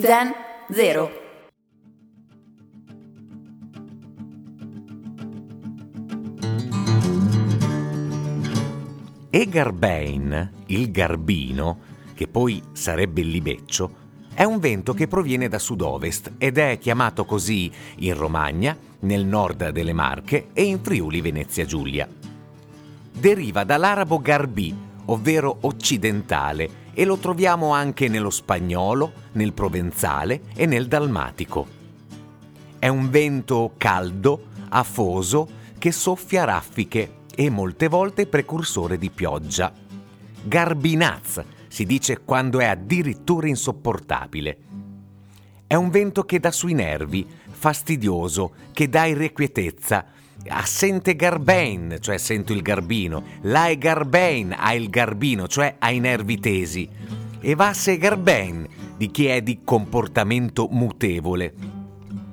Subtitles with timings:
[0.00, 0.32] Zen
[0.70, 1.10] Zero.
[9.28, 11.80] Egar Bain, il garbino,
[12.14, 13.90] che poi sarebbe il libeccio,
[14.34, 19.70] è un vento che proviene da sud-ovest ed è chiamato così in Romagna, nel nord
[19.70, 22.06] delle Marche e in Friuli Venezia Giulia.
[23.10, 24.72] Deriva dall'arabo garbi,
[25.06, 31.64] ovvero occidentale, e lo troviamo anche nello spagnolo, nel provenzale e nel dalmatico.
[32.76, 35.48] È un vento caldo, afoso,
[35.78, 39.72] che soffia raffiche e molte volte precursore di pioggia.
[40.42, 44.58] Garbinaz si dice quando è addirittura insopportabile.
[45.68, 50.04] È un vento che dà sui nervi, fastidioso, che dà irrequietezza,
[50.46, 55.98] assente Garbain, cioè sento il garbino, la è Garbain, ha il garbino, cioè ha i
[55.98, 56.88] nervi tesi,
[57.40, 61.52] e vasse Garbain, di chi è di comportamento mutevole.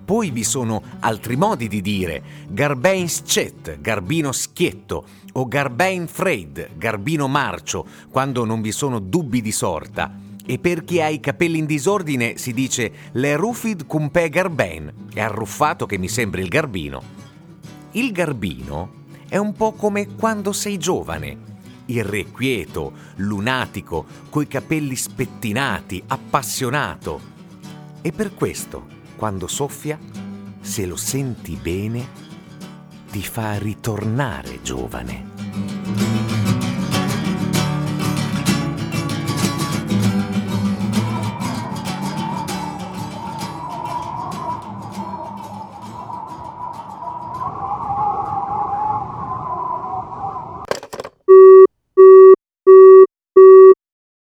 [0.05, 7.27] Poi vi sono altri modi di dire, Garbain scet, garbino schietto, o Garbain freid, garbino
[7.27, 10.19] marcio, quando non vi sono dubbi di sorta.
[10.47, 15.19] E per chi ha i capelli in disordine si dice le rufid cumpe garbain, è
[15.19, 17.01] arruffato che mi sembri il garbino.
[17.95, 21.37] Il garbino è un po' come quando sei giovane,
[21.85, 27.21] irrequieto, lunatico, coi capelli spettinati, appassionato.
[28.01, 28.85] E per questo,
[29.15, 29.97] quando soffia,
[30.59, 32.05] se lo senti bene,
[33.09, 36.24] ti fa ritornare giovane.